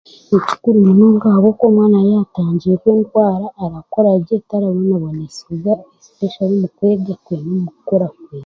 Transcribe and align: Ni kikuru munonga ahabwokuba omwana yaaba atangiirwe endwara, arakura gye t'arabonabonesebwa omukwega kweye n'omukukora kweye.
Ni 0.29 0.39
kikuru 0.47 0.77
munonga 0.87 1.25
ahabwokuba 1.27 1.65
omwana 1.69 1.99
yaaba 2.09 2.23
atangiirwe 2.33 2.87
endwara, 2.97 3.45
arakura 3.63 4.11
gye 4.25 4.37
t'arabonabonesebwa 4.47 5.73
omukwega 6.45 7.13
kweye 7.23 7.41
n'omukukora 7.45 8.07
kweye. 8.15 8.39